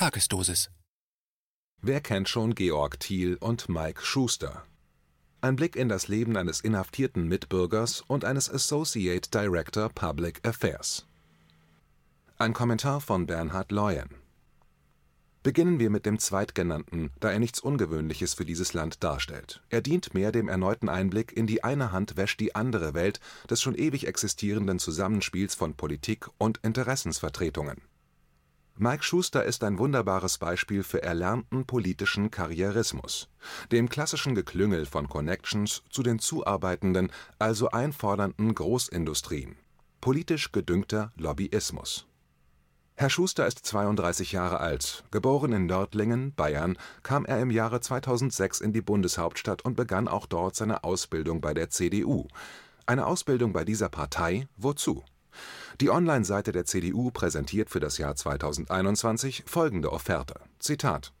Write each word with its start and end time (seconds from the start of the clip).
Tagesdosis. 0.00 0.70
Wer 1.82 2.00
kennt 2.00 2.26
schon 2.26 2.54
Georg 2.54 2.98
Thiel 3.00 3.36
und 3.38 3.68
Mike 3.68 4.00
Schuster? 4.00 4.64
Ein 5.42 5.56
Blick 5.56 5.76
in 5.76 5.90
das 5.90 6.08
Leben 6.08 6.38
eines 6.38 6.62
inhaftierten 6.62 7.28
Mitbürgers 7.28 8.02
und 8.06 8.24
eines 8.24 8.48
Associate 8.48 9.28
Director 9.28 9.90
Public 9.90 10.40
Affairs. 10.48 11.04
Ein 12.38 12.54
Kommentar 12.54 13.02
von 13.02 13.26
Bernhard 13.26 13.72
Leuen. 13.72 14.08
Beginnen 15.42 15.78
wir 15.78 15.90
mit 15.90 16.06
dem 16.06 16.18
Zweitgenannten, 16.18 17.10
da 17.20 17.30
er 17.30 17.38
nichts 17.38 17.60
Ungewöhnliches 17.60 18.32
für 18.32 18.46
dieses 18.46 18.72
Land 18.72 19.04
darstellt. 19.04 19.60
Er 19.68 19.82
dient 19.82 20.14
mehr 20.14 20.32
dem 20.32 20.48
erneuten 20.48 20.88
Einblick 20.88 21.30
in 21.36 21.46
die 21.46 21.62
eine 21.62 21.92
Hand 21.92 22.16
wäscht 22.16 22.40
die 22.40 22.54
andere 22.54 22.94
Welt 22.94 23.20
des 23.50 23.60
schon 23.60 23.74
ewig 23.74 24.06
existierenden 24.06 24.78
Zusammenspiels 24.78 25.54
von 25.54 25.74
Politik 25.74 26.26
und 26.38 26.56
Interessensvertretungen. 26.62 27.82
Mike 28.82 29.04
Schuster 29.04 29.44
ist 29.44 29.62
ein 29.62 29.78
wunderbares 29.78 30.38
Beispiel 30.38 30.82
für 30.82 31.02
erlernten 31.02 31.66
politischen 31.66 32.30
Karrierismus, 32.30 33.28
dem 33.70 33.90
klassischen 33.90 34.34
Geklüngel 34.34 34.86
von 34.86 35.06
Connections 35.06 35.82
zu 35.90 36.02
den 36.02 36.18
zuarbeitenden, 36.18 37.12
also 37.38 37.68
einfordernden 37.72 38.54
Großindustrien. 38.54 39.56
Politisch 40.00 40.50
gedüngter 40.50 41.12
Lobbyismus. 41.18 42.06
Herr 42.96 43.10
Schuster 43.10 43.46
ist 43.46 43.66
32 43.66 44.32
Jahre 44.32 44.60
alt. 44.60 45.04
Geboren 45.10 45.52
in 45.52 45.66
Nördlingen, 45.66 46.32
Bayern, 46.34 46.78
kam 47.02 47.26
er 47.26 47.42
im 47.42 47.50
Jahre 47.50 47.82
2006 47.82 48.62
in 48.62 48.72
die 48.72 48.80
Bundeshauptstadt 48.80 49.62
und 49.62 49.76
begann 49.76 50.08
auch 50.08 50.24
dort 50.24 50.56
seine 50.56 50.84
Ausbildung 50.84 51.42
bei 51.42 51.52
der 51.52 51.68
CDU. 51.68 52.28
Eine 52.86 53.04
Ausbildung 53.04 53.52
bei 53.52 53.66
dieser 53.66 53.90
Partei 53.90 54.48
wozu? 54.56 55.04
Die 55.80 55.88
Online-Seite 55.88 56.52
der 56.52 56.66
CDU 56.66 57.10
präsentiert 57.10 57.70
für 57.70 57.80
das 57.80 57.96
Jahr 57.96 58.14
2021 58.14 59.44
folgende 59.46 59.90
Offerte: 59.92 60.34
Zitat 60.58 61.12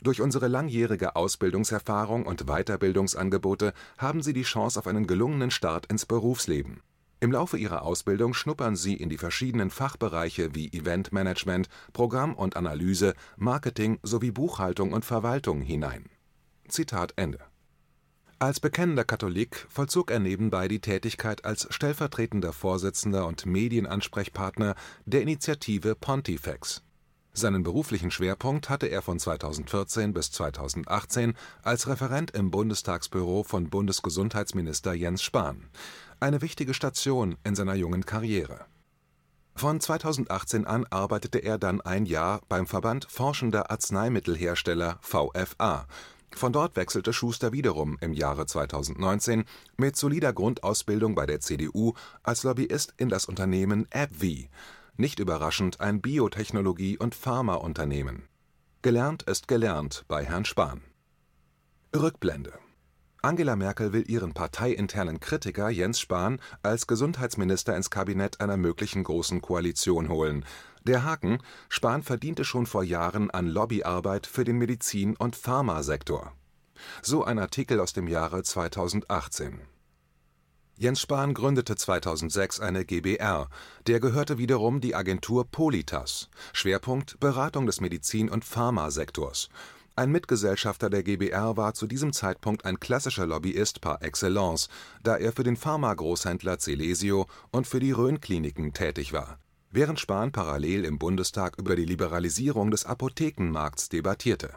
durch 0.00 0.22
unsere 0.22 0.48
langjährige 0.48 1.16
Ausbildungserfahrung 1.16 2.24
und 2.24 2.46
Weiterbildungsangebote 2.46 3.74
haben 3.98 4.22
Sie 4.22 4.32
die 4.32 4.44
Chance 4.44 4.78
auf 4.78 4.86
einen 4.86 5.06
gelungenen 5.06 5.50
Start 5.50 5.86
ins 5.86 6.06
Berufsleben. 6.06 6.80
Im 7.20 7.32
Laufe 7.32 7.58
Ihrer 7.58 7.82
Ausbildung 7.82 8.32
schnuppern 8.32 8.76
Sie 8.76 8.94
in 8.94 9.08
die 9.08 9.18
verschiedenen 9.18 9.70
Fachbereiche 9.70 10.54
wie 10.54 10.72
Eventmanagement, 10.72 11.68
Programm 11.92 12.34
und 12.34 12.56
Analyse, 12.56 13.14
Marketing 13.36 13.98
sowie 14.04 14.30
Buchhaltung 14.30 14.92
und 14.92 15.04
Verwaltung 15.04 15.60
hinein. 15.60 16.06
Zitat 16.68 17.12
Ende. 17.16 17.40
Als 18.40 18.60
bekennender 18.60 19.04
Katholik 19.04 19.66
vollzog 19.68 20.12
er 20.12 20.20
nebenbei 20.20 20.68
die 20.68 20.80
Tätigkeit 20.80 21.44
als 21.44 21.66
stellvertretender 21.70 22.52
Vorsitzender 22.52 23.26
und 23.26 23.46
Medienansprechpartner 23.46 24.76
der 25.06 25.22
Initiative 25.22 25.96
Pontifex. 25.96 26.82
Seinen 27.32 27.64
beruflichen 27.64 28.12
Schwerpunkt 28.12 28.68
hatte 28.68 28.86
er 28.86 29.02
von 29.02 29.18
2014 29.18 30.12
bis 30.12 30.30
2018 30.30 31.34
als 31.62 31.88
Referent 31.88 32.30
im 32.30 32.52
Bundestagsbüro 32.52 33.42
von 33.42 33.70
Bundesgesundheitsminister 33.70 34.92
Jens 34.92 35.22
Spahn 35.22 35.68
eine 36.20 36.40
wichtige 36.40 36.74
Station 36.74 37.36
in 37.44 37.54
seiner 37.54 37.74
jungen 37.74 38.04
Karriere. 38.06 38.66
Von 39.54 39.80
2018 39.80 40.66
an 40.66 40.86
arbeitete 40.90 41.38
er 41.38 41.58
dann 41.58 41.80
ein 41.80 42.06
Jahr 42.06 42.40
beim 42.48 42.66
Verband 42.66 43.06
Forschender 43.10 43.70
Arzneimittelhersteller 43.70 44.98
VFA. 45.00 45.86
Von 46.34 46.52
dort 46.52 46.76
wechselte 46.76 47.12
Schuster 47.12 47.52
wiederum 47.52 47.98
im 48.00 48.12
Jahre 48.12 48.46
2019 48.46 49.44
mit 49.76 49.96
solider 49.96 50.32
Grundausbildung 50.32 51.14
bei 51.14 51.26
der 51.26 51.40
CDU 51.40 51.94
als 52.22 52.44
Lobbyist 52.44 52.94
in 52.96 53.08
das 53.08 53.24
Unternehmen 53.24 53.86
AbbVie, 53.92 54.48
nicht 54.96 55.18
überraschend 55.18 55.80
ein 55.80 56.00
Biotechnologie- 56.00 56.98
und 56.98 57.14
Pharmaunternehmen. 57.14 58.28
Gelernt 58.82 59.24
ist 59.24 59.48
gelernt 59.48 60.04
bei 60.06 60.24
Herrn 60.24 60.44
Spahn. 60.44 60.82
Rückblende 61.94 62.52
Angela 63.20 63.56
Merkel 63.56 63.92
will 63.92 64.08
ihren 64.08 64.32
parteiinternen 64.32 65.18
Kritiker 65.18 65.70
Jens 65.70 65.98
Spahn 65.98 66.40
als 66.62 66.86
Gesundheitsminister 66.86 67.76
ins 67.76 67.90
Kabinett 67.90 68.40
einer 68.40 68.56
möglichen 68.56 69.02
Großen 69.02 69.42
Koalition 69.42 70.08
holen. 70.08 70.44
Der 70.84 71.02
Haken: 71.02 71.38
Spahn 71.68 72.04
verdiente 72.04 72.44
schon 72.44 72.66
vor 72.66 72.84
Jahren 72.84 73.30
an 73.32 73.48
Lobbyarbeit 73.48 74.28
für 74.28 74.44
den 74.44 74.58
Medizin 74.58 75.16
und 75.16 75.34
Pharmasektor. 75.34 76.32
So 77.02 77.24
ein 77.24 77.40
Artikel 77.40 77.80
aus 77.80 77.92
dem 77.92 78.06
Jahre 78.06 78.44
2018. 78.44 79.62
Jens 80.76 81.00
Spahn 81.00 81.34
gründete 81.34 81.74
2006 81.74 82.60
eine 82.60 82.84
GbR, 82.84 83.48
der 83.88 83.98
gehörte 83.98 84.38
wiederum 84.38 84.80
die 84.80 84.94
Agentur 84.94 85.44
Politas 85.44 86.28
(Schwerpunkt 86.52 87.18
Beratung 87.18 87.66
des 87.66 87.80
Medizin 87.80 88.28
und 88.28 88.44
Pharmasektors 88.44 89.48
ein 89.98 90.12
Mitgesellschafter 90.12 90.88
der 90.88 91.02
GbR 91.02 91.56
war 91.56 91.74
zu 91.74 91.86
diesem 91.86 92.12
Zeitpunkt 92.12 92.64
ein 92.64 92.78
klassischer 92.78 93.26
Lobbyist 93.26 93.80
par 93.80 94.00
excellence, 94.02 94.68
da 95.02 95.16
er 95.16 95.32
für 95.32 95.42
den 95.42 95.56
Pharmagroßhändler 95.56 96.58
Celesio 96.58 97.26
und 97.50 97.66
für 97.66 97.80
die 97.80 97.90
Rhön-Kliniken 97.90 98.72
tätig 98.72 99.12
war, 99.12 99.40
während 99.70 99.98
Spahn 99.98 100.30
parallel 100.30 100.84
im 100.84 100.98
Bundestag 100.98 101.58
über 101.58 101.74
die 101.74 101.84
Liberalisierung 101.84 102.70
des 102.70 102.86
Apothekenmarkts 102.86 103.88
debattierte. 103.88 104.54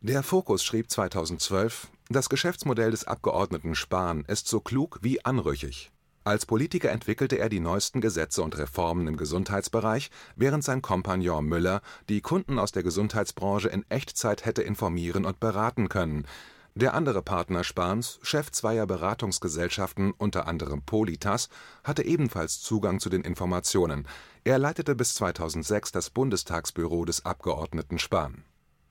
Der 0.00 0.24
Fokus 0.24 0.64
schrieb 0.64 0.90
2012: 0.90 1.88
„Das 2.08 2.28
Geschäftsmodell 2.28 2.90
des 2.90 3.04
Abgeordneten 3.04 3.76
Spahn 3.76 4.24
ist 4.26 4.48
so 4.48 4.60
klug 4.60 4.98
wie 5.02 5.24
anrüchig 5.24 5.92
als 6.28 6.46
Politiker 6.46 6.90
entwickelte 6.90 7.38
er 7.38 7.48
die 7.48 7.60
neuesten 7.60 8.00
Gesetze 8.00 8.42
und 8.42 8.56
Reformen 8.58 9.06
im 9.06 9.16
Gesundheitsbereich, 9.16 10.10
während 10.36 10.62
sein 10.62 10.82
Kompagnon 10.82 11.46
Müller 11.46 11.80
die 12.08 12.20
Kunden 12.20 12.58
aus 12.58 12.70
der 12.70 12.82
Gesundheitsbranche 12.82 13.68
in 13.68 13.84
Echtzeit 13.88 14.44
hätte 14.44 14.62
informieren 14.62 15.24
und 15.24 15.40
beraten 15.40 15.88
können. 15.88 16.26
Der 16.74 16.94
andere 16.94 17.22
Partner 17.22 17.64
Spahns, 17.64 18.20
Chef 18.22 18.52
zweier 18.52 18.86
Beratungsgesellschaften, 18.86 20.12
unter 20.12 20.46
anderem 20.46 20.82
Politas, 20.82 21.48
hatte 21.82 22.04
ebenfalls 22.04 22.60
Zugang 22.60 23.00
zu 23.00 23.08
den 23.08 23.22
Informationen. 23.22 24.06
Er 24.44 24.58
leitete 24.58 24.94
bis 24.94 25.14
2006 25.14 25.92
das 25.92 26.10
Bundestagsbüro 26.10 27.04
des 27.04 27.24
Abgeordneten 27.24 27.98
Spahn. 27.98 28.44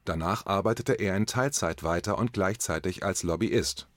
Danach 0.06 0.46
arbeitete 0.46 0.94
er 0.94 1.16
in 1.16 1.26
Teilzeit 1.26 1.84
weiter 1.84 2.18
und 2.18 2.34
gleichzeitig 2.34 3.04
als 3.06 3.24
Lobbyist 3.24 3.88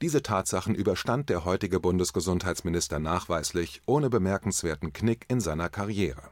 diese 0.00 0.22
Tatsachen 0.22 0.74
überstand 0.74 1.28
der 1.28 1.44
heutige 1.44 1.80
Bundesgesundheitsminister 1.80 2.98
nachweislich 2.98 3.82
ohne 3.86 4.10
bemerkenswerten 4.10 4.92
Knick 4.92 5.24
in 5.28 5.40
seiner 5.40 5.68
Karriere. 5.68 6.30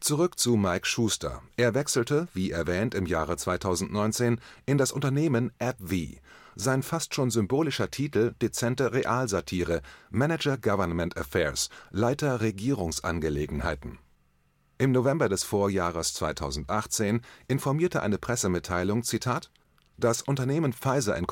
Zurück 0.00 0.38
zu 0.38 0.56
Mike 0.56 0.86
Schuster. 0.86 1.42
Er 1.56 1.74
wechselte, 1.74 2.28
wie 2.32 2.50
erwähnt, 2.50 2.94
im 2.94 3.04
Jahre 3.04 3.36
2019 3.36 4.40
in 4.64 4.78
das 4.78 4.92
Unternehmen 4.92 5.52
AbbVie. 5.58 6.20
Sein 6.54 6.82
fast 6.82 7.14
schon 7.14 7.30
symbolischer 7.30 7.90
Titel 7.90 8.34
dezente 8.40 8.92
Realsatire, 8.92 9.82
Manager 10.10 10.56
Government 10.56 11.16
Affairs, 11.16 11.68
Leiter 11.90 12.40
Regierungsangelegenheiten. 12.40 13.98
Im 14.78 14.92
November 14.92 15.28
des 15.28 15.42
Vorjahres 15.44 16.14
2018 16.14 17.20
informierte 17.48 18.02
eine 18.02 18.16
Pressemitteilung, 18.16 19.02
Zitat 19.02 19.50
das 20.00 20.22
Unternehmen 20.22 20.72
Pfizer 20.72 21.16
Inc. 21.16 21.30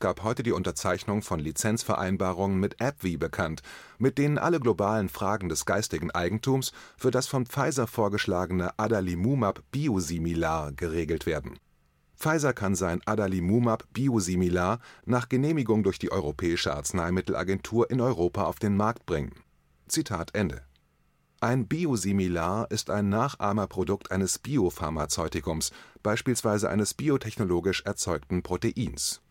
gab 0.00 0.22
heute 0.22 0.42
die 0.42 0.52
Unterzeichnung 0.52 1.22
von 1.22 1.38
Lizenzvereinbarungen 1.38 2.58
mit 2.58 2.80
AbbVie 2.80 3.18
bekannt, 3.18 3.62
mit 3.98 4.18
denen 4.18 4.38
alle 4.38 4.58
globalen 4.58 5.08
Fragen 5.08 5.48
des 5.48 5.66
geistigen 5.66 6.10
Eigentums 6.10 6.72
für 6.96 7.10
das 7.10 7.26
von 7.26 7.46
Pfizer 7.46 7.86
vorgeschlagene 7.86 8.78
Adalimumab-Biosimilar 8.78 10.72
geregelt 10.72 11.26
werden. 11.26 11.58
Pfizer 12.16 12.52
kann 12.52 12.74
sein 12.74 13.00
Adalimumab-Biosimilar 13.04 14.80
nach 15.04 15.28
Genehmigung 15.28 15.82
durch 15.82 15.98
die 15.98 16.10
Europäische 16.10 16.74
Arzneimittelagentur 16.74 17.90
in 17.90 18.00
Europa 18.00 18.44
auf 18.44 18.58
den 18.58 18.76
Markt 18.76 19.06
bringen. 19.06 19.32
Zitat 19.88 20.34
Ende 20.34 20.62
ein 21.42 21.66
Biosimilar 21.66 22.70
ist 22.70 22.90
ein 22.90 23.08
Nachahmerprodukt 23.08 24.10
eines 24.10 24.38
Biopharmazeutikums, 24.38 25.72
beispielsweise 26.02 26.68
eines 26.68 26.92
biotechnologisch 26.92 27.82
erzeugten 27.86 28.42
Proteins. 28.42 29.22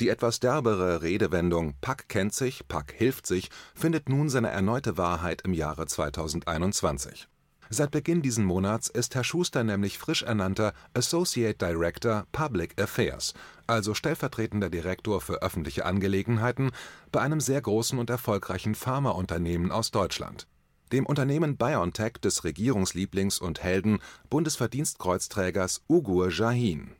Die 0.00 0.08
etwas 0.08 0.40
derbere 0.40 1.02
Redewendung 1.02 1.74
Pack 1.82 2.08
kennt 2.08 2.34
sich, 2.34 2.66
Pack 2.68 2.92
hilft 2.96 3.26
sich 3.26 3.50
findet 3.74 4.08
nun 4.08 4.30
seine 4.30 4.48
erneute 4.48 4.96
Wahrheit 4.96 5.42
im 5.42 5.52
Jahre 5.52 5.86
2021. 5.86 7.28
Seit 7.68 7.90
Beginn 7.90 8.22
diesen 8.22 8.44
Monats 8.44 8.88
ist 8.88 9.14
Herr 9.14 9.24
Schuster 9.24 9.64
nämlich 9.64 9.98
frisch 9.98 10.22
ernannter 10.22 10.72
Associate 10.94 11.56
Director 11.56 12.26
Public 12.32 12.80
Affairs, 12.80 13.34
also 13.66 13.94
stellvertretender 13.94 14.70
Direktor 14.70 15.20
für 15.20 15.42
öffentliche 15.42 15.84
Angelegenheiten 15.84 16.70
bei 17.12 17.20
einem 17.20 17.40
sehr 17.40 17.60
großen 17.60 17.98
und 17.98 18.10
erfolgreichen 18.10 18.74
Pharmaunternehmen 18.74 19.70
aus 19.70 19.90
Deutschland 19.90 20.46
dem 20.92 21.06
Unternehmen 21.06 21.56
BioNTech 21.56 22.14
des 22.22 22.44
Regierungslieblings 22.44 23.38
und 23.38 23.62
Helden, 23.62 24.00
Bundesverdienstkreuzträgers 24.30 25.82
Ugur 25.88 26.30
Sahin. 26.30 26.92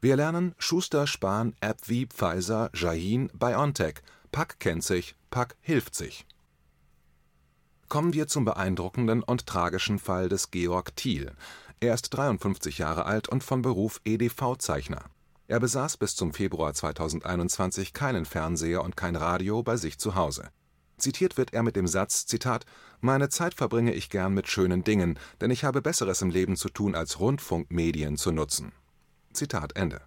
Wir 0.00 0.16
lernen 0.16 0.54
Schuster, 0.58 1.06
Spahn, 1.06 1.54
AbbVie, 1.60 2.06
Pfizer, 2.06 2.70
Sahin, 2.72 3.30
BioNTech. 3.34 3.96
Pack 4.30 4.60
kennt 4.60 4.84
sich, 4.84 5.16
Pack 5.30 5.56
hilft 5.60 5.94
sich 5.94 6.26
Kommen 7.92 8.14
wir 8.14 8.26
zum 8.26 8.46
beeindruckenden 8.46 9.22
und 9.22 9.46
tragischen 9.46 9.98
Fall 9.98 10.30
des 10.30 10.50
Georg 10.50 10.96
Thiel. 10.96 11.30
Er 11.78 11.92
ist 11.92 12.08
53 12.08 12.78
Jahre 12.78 13.04
alt 13.04 13.28
und 13.28 13.44
von 13.44 13.60
Beruf 13.60 14.00
EDV-Zeichner. 14.06 15.04
Er 15.46 15.60
besaß 15.60 15.98
bis 15.98 16.16
zum 16.16 16.32
Februar 16.32 16.72
2021 16.72 17.92
keinen 17.92 18.24
Fernseher 18.24 18.82
und 18.82 18.96
kein 18.96 19.14
Radio 19.14 19.62
bei 19.62 19.76
sich 19.76 19.98
zu 19.98 20.14
Hause. 20.14 20.48
Zitiert 21.02 21.36
wird 21.36 21.52
er 21.52 21.64
mit 21.64 21.74
dem 21.74 21.88
Satz: 21.88 22.26
„Meine 23.00 23.28
Zeit 23.28 23.54
verbringe 23.54 23.92
ich 23.92 24.08
gern 24.08 24.34
mit 24.34 24.46
schönen 24.46 24.84
Dingen, 24.84 25.18
denn 25.40 25.50
ich 25.50 25.64
habe 25.64 25.82
Besseres 25.82 26.22
im 26.22 26.30
Leben 26.30 26.56
zu 26.56 26.68
tun, 26.68 26.94
als 26.94 27.18
Rundfunkmedien 27.18 28.16
zu 28.16 28.30
nutzen. 28.30 28.70
“Zitat 29.32 29.74
Ende. 29.74 30.00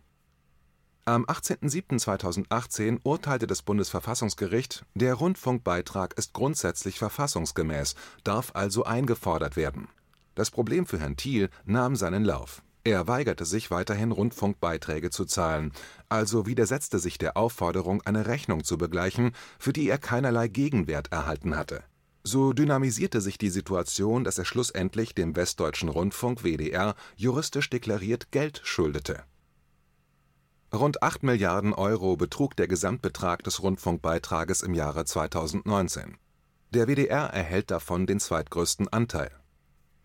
Am 1.03 1.25
18.07.2018 1.25 3.01
urteilte 3.03 3.45
das 3.45 3.62
Bundesverfassungsgericht, 3.62 4.86
der 4.94 5.15
Rundfunkbeitrag 5.15 6.18
ist 6.18 6.31
grundsätzlich 6.31 6.97
verfassungsgemäß, 6.97 7.95
darf 8.24 8.51
also 8.53 8.86
eingefordert 8.86 9.57
werden. 9.57 9.89
Das 10.33 10.50
Problem 10.50 10.86
für 10.86 11.00
Herrn 11.00 11.18
Thiel 11.18 11.50
nahm 11.65 11.97
seinen 11.97 12.24
Lauf. 12.24 12.63
Er 12.85 13.07
weigerte 13.07 13.45
sich 13.45 13.71
weiterhin 13.71 14.11
Rundfunkbeiträge 14.11 15.09
zu 15.09 15.25
zahlen, 15.25 15.71
also 16.07 16.45
widersetzte 16.45 16.99
sich 16.99 17.17
der 17.17 17.35
Aufforderung, 17.35 18.03
eine 18.03 18.27
Rechnung 18.27 18.63
zu 18.63 18.77
begleichen, 18.77 19.31
für 19.57 19.73
die 19.73 19.89
er 19.89 19.97
keinerlei 19.97 20.47
Gegenwert 20.47 21.11
erhalten 21.11 21.57
hatte. 21.57 21.83
So 22.23 22.53
dynamisierte 22.53 23.21
sich 23.21 23.39
die 23.39 23.49
Situation, 23.49 24.23
dass 24.23 24.37
er 24.37 24.45
schlussendlich 24.45 25.15
dem 25.15 25.35
Westdeutschen 25.35 25.89
Rundfunk 25.89 26.43
(WDR) 26.43 26.93
juristisch 27.15 27.71
deklariert 27.71 28.31
Geld 28.31 28.61
schuldete 28.63 29.23
Rund 30.71 31.01
8 31.01 31.23
Milliarden 31.23 31.73
Euro 31.73 32.17
betrug 32.17 32.55
der 32.55 32.67
Gesamtbetrag 32.67 33.43
des 33.43 33.63
Rundfunkbeitrages 33.63 34.61
im 34.61 34.75
Jahre 34.75 35.05
2019. 35.05 36.17
Der 36.71 36.87
WDR 36.87 37.33
erhält 37.33 37.71
davon 37.71 38.05
den 38.05 38.19
zweitgrößten 38.19 38.89
Anteil. 38.89 39.31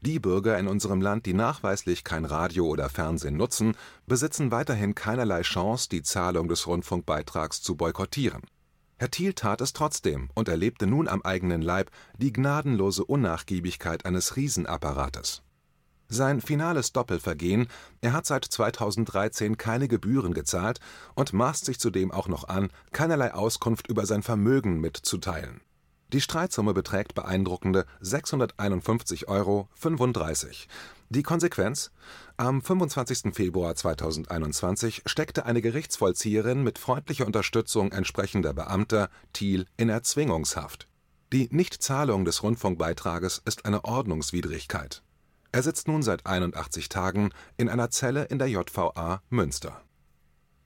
Die 0.00 0.18
Bürger 0.18 0.58
in 0.58 0.66
unserem 0.66 1.00
Land, 1.00 1.26
die 1.26 1.34
nachweislich 1.34 2.04
kein 2.04 2.24
Radio 2.24 2.66
oder 2.66 2.88
Fernsehen 2.88 3.36
nutzen, 3.36 3.76
besitzen 4.06 4.50
weiterhin 4.50 4.94
keinerlei 4.94 5.42
Chance, 5.42 5.88
die 5.90 6.02
Zahlung 6.02 6.48
des 6.48 6.66
Rundfunkbeitrags 6.66 7.62
zu 7.62 7.76
boykottieren. 7.76 8.42
Herr 8.98 9.10
Thiel 9.10 9.34
tat 9.34 9.60
es 9.60 9.72
trotzdem 9.72 10.30
und 10.34 10.48
erlebte 10.48 10.86
nun 10.86 11.08
am 11.08 11.22
eigenen 11.22 11.62
Leib 11.62 11.90
die 12.18 12.32
gnadenlose 12.32 13.04
Unnachgiebigkeit 13.04 14.04
eines 14.04 14.36
Riesenapparates 14.36 15.42
sein 16.10 16.40
finales 16.40 16.92
Doppelvergehen, 16.92 17.68
er 18.00 18.12
hat 18.12 18.26
seit 18.26 18.44
2013 18.44 19.56
keine 19.56 19.88
Gebühren 19.88 20.34
gezahlt 20.34 20.80
und 21.14 21.32
maßt 21.32 21.64
sich 21.64 21.78
zudem 21.78 22.10
auch 22.10 22.28
noch 22.28 22.48
an, 22.48 22.68
keinerlei 22.92 23.32
Auskunft 23.32 23.86
über 23.88 24.04
sein 24.06 24.22
Vermögen 24.22 24.80
mitzuteilen. 24.80 25.60
Die 26.12 26.20
Streitsumme 26.20 26.74
beträgt 26.74 27.14
beeindruckende 27.14 27.86
651,35 28.02 29.28
Euro. 29.28 29.68
Die 31.08 31.22
Konsequenz? 31.22 31.90
Am 32.36 32.62
25. 32.62 33.34
Februar 33.34 33.74
2021 33.74 35.02
steckte 35.06 35.46
eine 35.46 35.62
Gerichtsvollzieherin 35.62 36.62
mit 36.62 36.78
freundlicher 36.78 37.26
Unterstützung 37.26 37.92
entsprechender 37.92 38.52
Beamter 38.52 39.08
Thiel 39.32 39.66
in 39.76 39.88
Erzwingungshaft. 39.88 40.88
Die 41.32 41.48
Nichtzahlung 41.50 42.24
des 42.24 42.42
Rundfunkbeitrages 42.42 43.42
ist 43.44 43.64
eine 43.64 43.84
Ordnungswidrigkeit 43.84 45.02
er 45.52 45.62
sitzt 45.62 45.88
nun 45.88 46.02
seit 46.02 46.26
81 46.26 46.88
Tagen 46.88 47.30
in 47.56 47.68
einer 47.68 47.90
Zelle 47.90 48.24
in 48.24 48.38
der 48.38 48.48
JVA 48.48 49.22
Münster. 49.30 49.82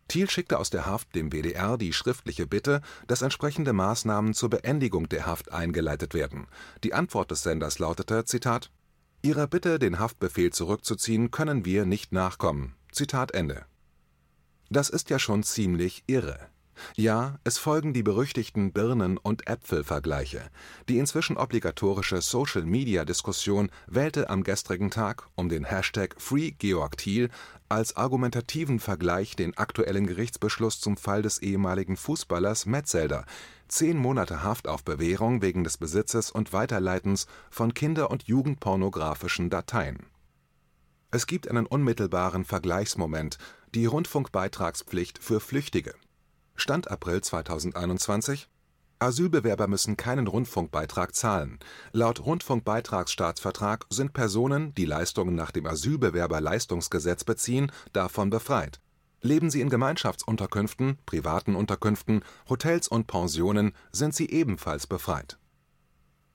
Thiel 0.09 0.29
schickte 0.29 0.59
aus 0.59 0.71
der 0.71 0.87
Haft 0.87 1.15
dem 1.15 1.33
WDR 1.33 1.79
die 1.79 1.93
schriftliche 1.93 2.47
Bitte, 2.47 2.83
dass 3.07 3.23
entsprechende 3.23 3.73
Maßnahmen 3.73 4.35
zur 4.35 4.51
Beendigung 4.51 5.09
der 5.09 5.27
Haft 5.27 5.53
eingeleitet 5.53 6.15
werden. 6.15 6.47
Die 6.83 6.95
Antwort 6.95 7.31
des 7.31 7.43
Senders 7.43 7.79
lautete: 7.79 8.25
Zitat, 8.25 8.71
„Ihrer 9.23 9.47
Bitte, 9.47 9.79
den 9.79 9.99
Haftbefehl 9.99 10.53
zurückzuziehen, 10.53 11.31
können 11.31 11.65
wir 11.65 11.87
nicht 11.87 12.13
nachkommen. 12.13 12.75
Zitat 12.93 13.33
Ende. 13.33 13.65
“Das 14.71 14.91
ist 14.91 15.11
ja 15.11 15.19
schon 15.19 15.43
ziemlich 15.43 16.05
irre 16.07 16.54
ja, 16.97 17.39
es 17.45 17.59
folgen 17.59 17.93
die 17.93 18.03
berüchtigten 18.03 18.73
Birnen 18.73 19.19
und 19.19 19.47
Äpfel-Vergleiche. 19.47 20.43
Die 20.89 20.99
inzwischen 20.99 21.37
obligatorische 21.37 22.21
Social-Media-Diskussion 22.21 23.71
wählte 23.87 24.31
am 24.31 24.43
gestrigen 24.43 24.91
Tag 24.91 25.29
um 25.35 25.49
den 25.49 25.65
Hashtag 25.65 26.15
#FreeGeorgThiel 26.19 27.31
als 27.69 27.97
argumentativen 27.97 28.79
Vergleich 28.79 29.37
den 29.37 29.57
aktuellen 29.57 30.07
Gerichtsbeschluss 30.07 30.81
zum 30.81 30.97
Fall 30.97 31.23
des 31.23 31.39
ehemaligen 31.39 31.97
Fußballers 31.97 32.67
Metzelder 32.67 33.25
(zehn 33.69 33.97
Monate 33.97 34.43
Haft 34.43 34.69
auf 34.69 34.85
Bewährung 34.85 35.43
wegen 35.43 35.65
des 35.65 35.79
Besitzes 35.79 36.31
und 36.31 36.53
Weiterleitens 36.53 37.27
von 37.51 37.75
kinder 37.75 38.11
und 38.11 38.25
jugendpornografischen 38.25 39.51
Dateien). 39.51 39.99
Es 41.11 41.27
gibt 41.27 41.49
einen 41.49 41.67
unmittelbaren 41.67 42.45
Vergleichsmoment: 42.45 43.39
die 43.75 43.87
Rundfunkbeitragspflicht 43.87 45.23
für 45.23 45.41
Flüchtige 45.41 45.95
Stand 46.57 46.91
April 46.91 47.21
2021: 47.21 48.49
Asylbewerber 49.01 49.67
müssen 49.67 49.97
keinen 49.97 50.27
Rundfunkbeitrag 50.27 51.15
zahlen. 51.15 51.59
Laut 51.93 52.25
Rundfunkbeitragsstaatsvertrag 52.25 53.87
sind 53.91 54.13
Personen, 54.13 54.75
die 54.75 54.87
Leistungen 54.87 55.35
nach 55.35 55.51
dem 55.51 55.67
Asylbewerberleistungsgesetz 55.67 57.25
beziehen, 57.25 57.73
davon 57.93 58.31
befreit. 58.31 58.81
Leben 59.21 59.51
sie 59.51 59.61
in 59.61 59.69
Gemeinschaftsunterkünften, 59.69 60.99
privaten 61.07 61.55
Unterkünften, 61.55 62.23
Hotels 62.49 62.89
und 62.89 63.07
Pensionen, 63.07 63.73
sind 63.91 64.15
sie 64.15 64.31
ebenfalls 64.31 64.87
befreit. 64.87 65.39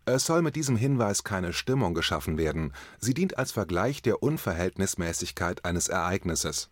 Es 0.05 0.25
soll 0.25 0.41
mit 0.41 0.55
diesem 0.55 0.75
Hinweis 0.75 1.23
keine 1.23 1.53
Stimmung 1.53 1.93
geschaffen 1.93 2.37
werden, 2.37 2.73
sie 2.99 3.13
dient 3.13 3.37
als 3.37 3.51
Vergleich 3.51 4.01
der 4.01 4.21
Unverhältnismäßigkeit 4.21 5.65
eines 5.65 5.87
Ereignisses 5.87 6.71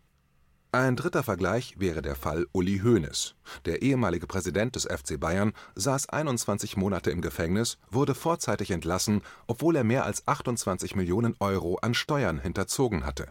ein 0.84 0.96
dritter 0.96 1.24
Vergleich 1.24 1.76
wäre 1.78 2.02
der 2.02 2.16
Fall 2.16 2.48
Uli 2.52 2.80
Hoeneß. 2.84 3.36
Der 3.66 3.82
ehemalige 3.82 4.28
Präsident 4.28 4.76
des 4.76 4.86
FC 4.86 5.20
Bayern 5.20 5.54
saß 5.76 6.10
21 6.10 6.78
Monate 6.78 7.12
im 7.12 7.22
Gefängnis, 7.22 7.78
wurde 7.90 8.16
vorzeitig 8.16 8.72
entlassen, 8.72 9.22
obwohl 9.48 9.76
er 9.76 9.84
mehr 9.84 10.06
als 10.06 10.28
28 10.28 10.96
Millionen 10.96 11.36
Euro 11.40 11.78
an 11.82 11.94
Steuern 11.94 12.40
hinterzogen 12.40 13.06
hatte 13.06 13.28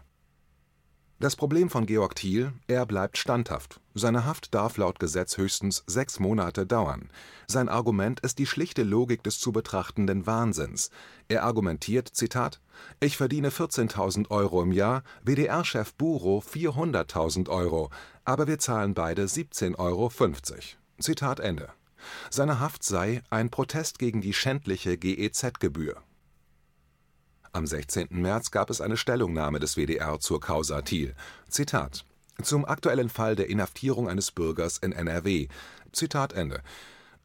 das 1.19 1.35
Problem 1.35 1.69
von 1.69 1.85
Georg 1.85 2.15
Thiel: 2.15 2.53
Er 2.67 2.85
bleibt 2.85 3.17
standhaft. 3.17 3.79
Seine 3.95 4.25
Haft 4.25 4.53
darf 4.53 4.77
laut 4.77 4.99
Gesetz 4.99 5.37
höchstens 5.37 5.83
sechs 5.87 6.19
Monate 6.19 6.65
dauern. 6.65 7.09
Sein 7.47 7.69
Argument 7.69 8.19
ist 8.19 8.37
die 8.37 8.45
schlichte 8.45 8.83
Logik 8.83 9.23
des 9.23 9.39
zu 9.39 9.51
betrachtenden 9.51 10.27
Wahnsinns. 10.27 10.91
Er 11.27 11.43
argumentiert: 11.43 12.09
Zitat, 12.09 12.61
„Ich 12.99 13.17
verdiene 13.17 13.49
14.000 13.49 14.29
Euro 14.29 14.61
im 14.61 14.71
Jahr, 14.71 15.03
WDR-Chef 15.23 15.95
Buro 15.95 16.43
400.000 16.47 17.49
Euro, 17.49 17.89
aber 18.23 18.45
wir 18.47 18.59
zahlen 18.59 18.93
beide 18.93 19.25
17,50 19.25 19.79
Euro. 19.79 20.11
Zitat 20.99 21.39
Ende. 21.39 21.69
Seine 22.29 22.59
Haft 22.59 22.83
sei 22.83 23.23
„ein 23.31 23.49
Protest 23.49 23.97
gegen 23.97 24.21
die 24.21 24.33
schändliche 24.33 24.97
GEZ-Gebühr 24.97 26.03
am 27.57 27.65
16. 27.65 28.09
März 28.11 28.51
gab 28.51 28.69
es 28.69 28.81
eine 28.81 28.97
Stellungnahme 28.97 29.59
des 29.59 29.77
WDR 29.77 30.19
zur 30.19 30.39
Causa 30.39 30.83
Thiel. 30.83 31.15
Zitat: 31.49 32.05
„Zum 32.43 32.65
aktuellen 32.65 33.09
Fall 33.09 33.35
der 33.35 33.49
Inhaftierung 33.49 34.07
eines 34.07 34.31
Bürgers 34.31 34.77
in 34.77 34.91
NRW. 34.91 35.47
Zitat 35.91 36.33
Ende. 36.33 36.61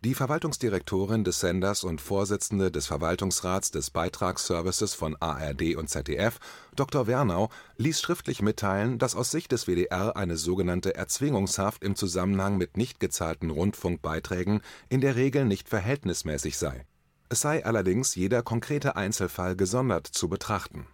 Die 0.02 0.14
Verwaltungsdirektorin 0.14 1.22
des 1.22 1.40
Senders 1.40 1.84
und 1.84 2.00
Vorsitzende 2.00 2.70
des 2.70 2.86
Verwaltungsrats 2.86 3.72
des 3.72 3.90
Beitragsservices 3.90 4.94
von 4.94 5.16
ARD 5.20 5.76
und 5.76 5.90
ZDF, 5.90 6.40
Dr. 6.74 7.06
Wernau, 7.06 7.50
ließ 7.76 8.00
schriftlich 8.00 8.40
mitteilen, 8.40 8.98
dass 8.98 9.14
aus 9.14 9.30
Sicht 9.30 9.52
des 9.52 9.66
WDR 9.66 10.16
eine 10.16 10.38
sogenannte 10.38 10.94
Erzwingungshaft 10.94 11.84
im 11.84 11.94
Zusammenhang 11.94 12.56
mit 12.56 12.78
nicht 12.78 13.00
gezahlten 13.00 13.50
Rundfunkbeiträgen 13.50 14.62
in 14.88 15.02
der 15.02 15.14
Regel 15.14 15.44
nicht 15.44 15.68
verhältnismäßig 15.68 16.56
sei 16.56 16.86
es 17.32 17.40
sei 17.40 17.64
allerdings 17.64 18.14
jeder 18.14 18.42
konkrete 18.42 18.94
Einzelfall 18.94 19.56
gesondert 19.56 20.06
zu 20.06 20.28
betrachten. 20.28 20.86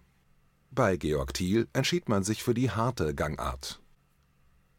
Bei 0.71 0.95
Georg 0.95 1.33
Thiel 1.33 1.67
entschied 1.73 2.07
man 2.07 2.23
sich 2.23 2.43
für 2.43 2.53
die 2.53 2.71
harte 2.71 3.13
Gangart. 3.13 3.81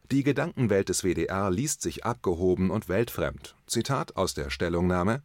Die 0.09 0.23
Gedankenwelt 0.23 0.89
des 0.89 1.03
WDR 1.03 1.51
liest 1.51 1.81
sich 1.81 2.03
abgehoben 2.03 2.71
und 2.71 2.89
weltfremd. 2.89 3.55
Zitat 3.67 4.15
aus 4.15 4.33
der 4.33 4.49
Stellungnahme: 4.49 5.21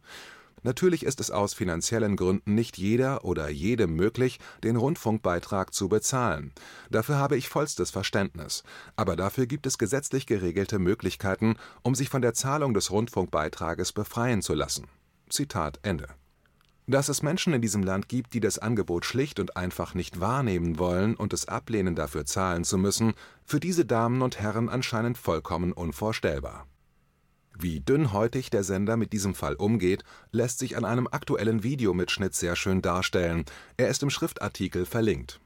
Natürlich 0.61 1.03
ist 1.03 1.19
es 1.19 1.31
aus 1.31 1.53
finanziellen 1.55 2.15
Gründen 2.15 2.53
nicht 2.53 2.77
jeder 2.77 3.25
oder 3.25 3.49
jedem 3.49 3.95
möglich, 3.95 4.39
den 4.63 4.75
Rundfunkbeitrag 4.75 5.73
zu 5.73 5.89
bezahlen. 5.89 6.53
Dafür 6.91 7.17
habe 7.17 7.35
ich 7.35 7.49
vollstes 7.49 7.89
Verständnis. 7.89 8.63
Aber 8.95 9.15
dafür 9.15 9.47
gibt 9.47 9.65
es 9.65 9.77
gesetzlich 9.77 10.27
geregelte 10.27 10.77
Möglichkeiten, 10.77 11.55
um 11.81 11.95
sich 11.95 12.09
von 12.09 12.21
der 12.21 12.33
Zahlung 12.33 12.73
des 12.73 12.91
Rundfunkbeitrages 12.91 13.91
befreien 13.91 14.41
zu 14.41 14.53
lassen. 14.53 14.87
Zitat 15.29 15.79
Ende 15.81 16.07
dass 16.87 17.09
es 17.09 17.21
Menschen 17.21 17.53
in 17.53 17.61
diesem 17.61 17.83
Land 17.83 18.07
gibt, 18.07 18.33
die 18.33 18.39
das 18.39 18.59
Angebot 18.59 19.05
schlicht 19.05 19.39
und 19.39 19.57
einfach 19.57 19.93
nicht 19.93 20.19
wahrnehmen 20.19 20.79
wollen 20.79 21.15
und 21.15 21.33
es 21.33 21.47
ablehnen, 21.47 21.95
dafür 21.95 22.25
zahlen 22.25 22.63
zu 22.63 22.77
müssen, 22.77 23.13
für 23.43 23.59
diese 23.59 23.85
Damen 23.85 24.21
und 24.21 24.39
Herren 24.39 24.69
anscheinend 24.69 25.17
vollkommen 25.17 25.73
unvorstellbar. 25.73 26.65
Wie 27.59 27.81
dünnhäutig 27.81 28.49
der 28.49 28.63
Sender 28.63 28.97
mit 28.97 29.13
diesem 29.13 29.35
Fall 29.35 29.55
umgeht, 29.55 30.03
lässt 30.31 30.59
sich 30.59 30.77
an 30.77 30.85
einem 30.85 31.07
aktuellen 31.07 31.63
Videomitschnitt 31.63 32.35
sehr 32.35 32.55
schön 32.55 32.81
darstellen. 32.81 33.45
Er 33.77 33.89
ist 33.89 34.03
im 34.03 34.09
Schriftartikel 34.09 34.85
verlinkt. 34.85 35.39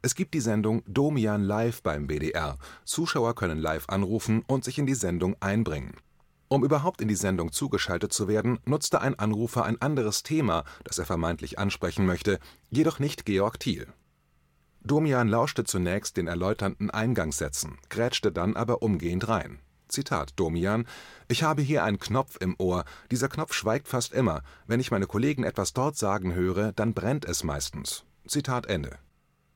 Es 0.00 0.14
gibt 0.14 0.34
die 0.34 0.40
Sendung 0.40 0.82
Domian 0.86 1.42
live 1.42 1.82
beim 1.82 2.06
BDR. 2.06 2.58
Zuschauer 2.84 3.34
können 3.34 3.58
live 3.58 3.88
anrufen 3.88 4.44
und 4.46 4.62
sich 4.62 4.78
in 4.78 4.86
die 4.86 4.94
Sendung 4.94 5.34
einbringen. 5.40 5.94
Um 6.48 6.64
überhaupt 6.64 7.00
in 7.00 7.08
die 7.08 7.16
Sendung 7.16 7.50
zugeschaltet 7.50 8.12
zu 8.12 8.28
werden, 8.28 8.58
nutzte 8.64 9.00
ein 9.00 9.18
Anrufer 9.18 9.64
ein 9.64 9.80
anderes 9.82 10.22
Thema, 10.22 10.64
das 10.84 10.98
er 10.98 11.04
vermeintlich 11.04 11.58
ansprechen 11.58 12.06
möchte, 12.06 12.38
jedoch 12.70 12.98
nicht 12.98 13.26
Georg 13.26 13.58
Thiel. 13.58 13.88
Domian 14.84 15.28
lauschte 15.28 15.64
zunächst 15.64 16.16
den 16.16 16.28
erläuternden 16.28 16.90
Eingangssätzen, 16.90 17.78
grätschte 17.88 18.30
dann 18.30 18.54
aber 18.54 18.82
umgehend 18.82 19.26
rein. 19.26 19.58
Zitat 19.88 20.32
Domian: 20.36 20.86
Ich 21.26 21.42
habe 21.42 21.62
hier 21.62 21.82
einen 21.82 21.98
Knopf 21.98 22.36
im 22.40 22.54
Ohr, 22.58 22.84
dieser 23.10 23.28
Knopf 23.28 23.52
schweigt 23.52 23.88
fast 23.88 24.12
immer. 24.12 24.42
Wenn 24.66 24.78
ich 24.78 24.92
meine 24.92 25.06
Kollegen 25.06 25.42
etwas 25.42 25.72
dort 25.72 25.96
sagen 25.96 26.34
höre, 26.34 26.72
dann 26.72 26.94
brennt 26.94 27.24
es 27.24 27.42
meistens. 27.42 28.04
Zitat 28.26 28.66
Ende. 28.66 28.98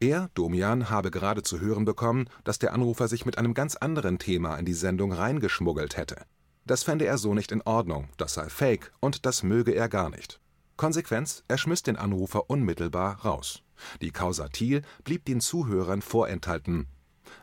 Er, 0.00 0.30
Domian, 0.34 0.88
habe 0.88 1.10
gerade 1.10 1.42
zu 1.42 1.60
hören 1.60 1.84
bekommen, 1.84 2.28
dass 2.42 2.58
der 2.58 2.72
Anrufer 2.72 3.06
sich 3.06 3.26
mit 3.26 3.38
einem 3.38 3.54
ganz 3.54 3.76
anderen 3.76 4.18
Thema 4.18 4.56
in 4.56 4.64
die 4.64 4.72
Sendung 4.72 5.12
reingeschmuggelt 5.12 5.96
hätte. 5.96 6.24
Das 6.70 6.84
fände 6.84 7.04
er 7.04 7.18
so 7.18 7.34
nicht 7.34 7.50
in 7.50 7.62
Ordnung, 7.62 8.10
das 8.16 8.34
sei 8.34 8.48
Fake 8.48 8.92
und 9.00 9.26
das 9.26 9.42
möge 9.42 9.72
er 9.72 9.88
gar 9.88 10.08
nicht. 10.08 10.38
Konsequenz: 10.76 11.42
Er 11.48 11.58
schmiss 11.58 11.82
den 11.82 11.96
Anrufer 11.96 12.48
unmittelbar 12.48 13.22
raus. 13.24 13.64
Die 14.00 14.12
Causa 14.12 14.46
Thiel 14.46 14.82
blieb 15.02 15.24
den 15.24 15.40
Zuhörern 15.40 16.00
vorenthalten. 16.00 16.86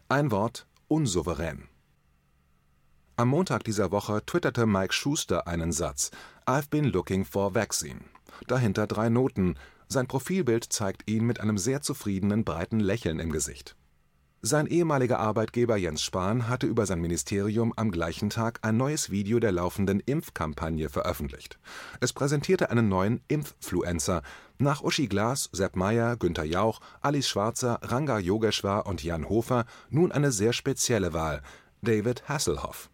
Ein 0.07 0.31
Wort: 0.31 0.65
unsouverän. 0.87 1.67
Am 3.17 3.27
Montag 3.27 3.65
dieser 3.65 3.91
Woche 3.91 4.25
twitterte 4.25 4.65
Mike 4.65 4.93
Schuster 4.93 5.45
einen 5.45 5.73
Satz: 5.73 6.09
I've 6.45 6.69
been 6.69 6.85
looking 6.85 7.25
for 7.25 7.53
vaccine. 7.53 8.05
Dahinter 8.47 8.87
drei 8.87 9.09
Noten. 9.09 9.55
Sein 9.89 10.07
Profilbild 10.07 10.71
zeigt 10.71 11.09
ihn 11.09 11.25
mit 11.25 11.41
einem 11.41 11.57
sehr 11.57 11.81
zufriedenen, 11.81 12.45
breiten 12.45 12.79
Lächeln 12.79 13.19
im 13.19 13.33
Gesicht. 13.33 13.75
Sein 14.43 14.67
ehemaliger 14.67 15.17
Arbeitgeber 15.17 15.77
Jens 15.77 16.03
Spahn 16.03 16.47
hatte 16.47 16.67
über 16.67 16.85
sein 16.85 17.01
Ministerium 17.01 17.73
am 17.75 17.89
gleichen 17.89 18.29
Tag 18.29 18.59
ein 18.61 18.77
neues 18.77 19.09
Video 19.09 19.39
der 19.39 19.51
laufenden 19.51 19.99
Impfkampagne 19.99 20.89
veröffentlicht. 20.89 21.57
Es 22.01 22.13
präsentierte 22.13 22.69
einen 22.69 22.87
neuen 22.87 23.21
Impffluencer. 23.27 24.21
Nach 24.59 24.83
Uschi 24.83 25.07
Glas, 25.07 25.49
Sepp 25.53 25.75
Meyer, 25.75 26.17
Günther 26.17 26.45
Jauch, 26.45 26.81
Alice 27.01 27.27
Schwarzer, 27.27 27.79
Ranga 27.81 28.19
Yogeshwar 28.19 28.85
und 28.85 29.03
Jan 29.03 29.27
Hofer 29.27 29.65
nun 29.89 30.11
eine 30.11 30.31
sehr 30.31 30.53
spezielle 30.53 31.13
Wahl: 31.13 31.41
David 31.81 32.29
Hasselhoff. 32.29 32.91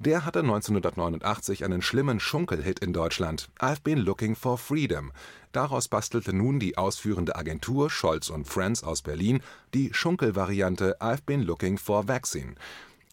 Der 0.00 0.24
hatte 0.24 0.40
1989 0.40 1.64
einen 1.64 1.80
schlimmen 1.80 2.18
Schunkelhit 2.18 2.80
in 2.80 2.92
Deutschland, 2.92 3.48
I've 3.60 3.82
Been 3.82 3.98
Looking 3.98 4.34
for 4.34 4.58
Freedom. 4.58 5.12
Daraus 5.52 5.86
bastelte 5.86 6.32
nun 6.32 6.58
die 6.58 6.76
ausführende 6.76 7.36
Agentur 7.36 7.90
Scholz 7.90 8.28
und 8.28 8.48
Friends 8.48 8.82
aus 8.82 9.02
Berlin 9.02 9.40
die 9.72 9.94
Schunkelvariante 9.94 10.96
I've 11.00 11.22
Been 11.24 11.42
Looking 11.42 11.78
for 11.78 12.08
Vaccine. 12.08 12.56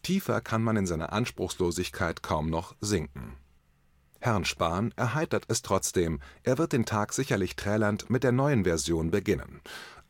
Tiefer 0.02 0.40
kann 0.40 0.64
man 0.64 0.76
in 0.76 0.86
seiner 0.86 1.12
Anspruchslosigkeit 1.12 2.24
kaum 2.24 2.50
noch 2.50 2.74
sinken. 2.80 3.36
Herrn 4.18 4.44
Spahn 4.44 4.92
erheitert 4.96 5.44
es 5.48 5.62
trotzdem, 5.62 6.20
er 6.42 6.58
wird 6.58 6.72
den 6.72 6.84
Tag 6.84 7.12
sicherlich 7.12 7.56
trälernd 7.56 8.10
mit 8.10 8.24
der 8.24 8.32
neuen 8.32 8.64
Version 8.64 9.10
beginnen. 9.10 9.60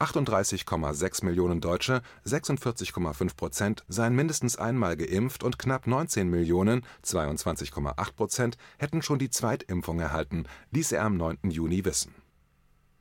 38,6 0.03 1.25
Millionen 1.25 1.61
Deutsche, 1.61 2.03
46,5 2.27 3.37
Prozent, 3.37 3.85
seien 3.87 4.17
mindestens 4.17 4.57
einmal 4.57 4.97
geimpft 4.97 5.45
und 5.45 5.61
knapp 5.61 5.87
19 5.87 6.29
Millionen, 6.29 6.85
22,8 7.05 8.13
Prozent, 8.17 8.57
hätten 8.79 9.03
schon 9.03 9.21
die 9.21 9.31
Zweitimpfung 9.31 10.01
erhalten, 10.01 10.47
ließ 10.73 10.91
er 10.91 11.05
am 11.05 11.17
9. 11.17 11.51
Juni 11.51 11.85
wissen. 11.85 12.17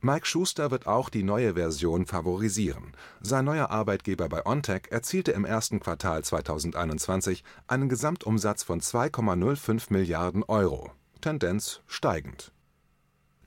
Mike 0.02 0.28
Schuster 0.28 0.70
wird 0.70 0.86
auch 0.86 1.10
die 1.10 1.24
neue 1.24 1.56
Version 1.56 2.06
favorisieren. 2.06 2.94
Sein 3.20 3.46
neuer 3.46 3.72
Arbeitgeber 3.72 4.30
bei 4.30 4.46
OnTech 4.46 4.84
erzielte 4.92 5.32
im 5.32 5.44
ersten 5.44 5.80
Quartal 5.80 6.24
2021 6.24 7.44
einen 7.66 7.90
Gesamtumsatz 7.90 8.62
von 8.62 8.80
2,05 8.80 9.88
Milliarden 9.90 10.44
Euro, 10.44 10.92
Tendenz 11.20 11.82
steigend 11.88 12.52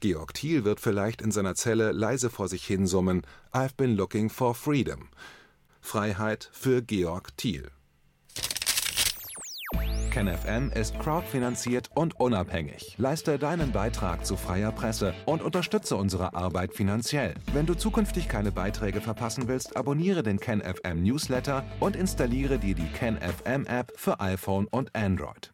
Georg 0.04 0.34
Thiel 0.34 0.64
wird 0.66 0.80
vielleicht 0.80 1.22
in 1.22 1.30
seiner 1.30 1.54
Zelle 1.54 1.92
leise 1.92 2.28
vor 2.28 2.46
sich 2.46 2.66
hin 2.66 2.86
summen: 2.86 3.22
I've 3.54 3.74
been 3.74 3.96
looking 3.96 4.28
for 4.28 4.54
freedom. 4.54 5.08
Freiheit 5.80 6.50
für 6.52 6.82
Georg 6.82 7.34
Thiel. 7.38 7.70
KenFM 10.10 10.70
ist 10.74 10.98
crowdfinanziert 10.98 11.88
und 11.94 12.20
unabhängig. 12.20 12.96
Leiste 12.98 13.38
deinen 13.38 13.72
Beitrag 13.72 14.26
zu 14.26 14.36
freier 14.36 14.72
Presse 14.72 15.14
und 15.24 15.40
unterstütze 15.40 15.96
unsere 15.96 16.34
Arbeit 16.34 16.74
finanziell. 16.74 17.32
Wenn 17.54 17.64
du 17.64 17.72
zukünftig 17.72 18.28
keine 18.28 18.52
Beiträge 18.52 19.00
verpassen 19.00 19.48
willst, 19.48 19.74
abonniere 19.74 20.22
den 20.22 20.38
KenFM 20.38 21.02
Newsletter 21.02 21.64
und 21.80 21.96
installiere 21.96 22.58
dir 22.58 22.74
die 22.74 22.92
KenFM 22.92 23.64
App 23.64 23.90
für 23.96 24.20
iPhone 24.20 24.66
und 24.66 24.94
Android. 24.94 25.53